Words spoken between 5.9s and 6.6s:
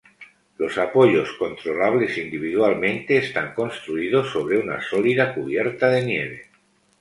nieve.